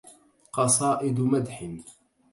[0.53, 1.73] قصائد مدح